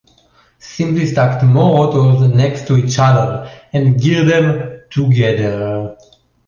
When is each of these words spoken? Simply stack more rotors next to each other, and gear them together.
Simply 0.57 1.05
stack 1.05 1.43
more 1.43 1.87
rotors 1.93 2.27
next 2.33 2.65
to 2.65 2.75
each 2.75 2.97
other, 2.97 3.47
and 3.71 4.01
gear 4.01 4.25
them 4.25 4.81
together. 4.89 5.95